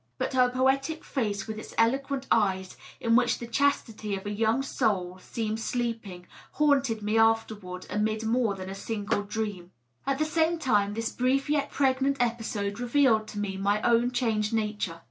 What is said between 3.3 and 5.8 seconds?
the chastity of a young soul seemed